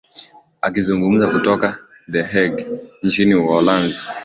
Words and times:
akizungumza 0.67 1.25
kutoka 1.33 1.67
the 2.13 2.21
hague 2.31 2.65
nchini 3.03 3.33
uholanzi 3.43 3.99